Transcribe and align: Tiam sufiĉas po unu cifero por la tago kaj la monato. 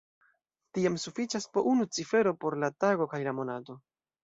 Tiam 0.77 0.97
sufiĉas 1.03 1.45
po 1.59 1.63
unu 1.73 1.87
cifero 1.99 2.35
por 2.47 2.59
la 2.65 2.73
tago 2.87 3.11
kaj 3.15 3.23
la 3.31 3.37
monato. 3.43 3.81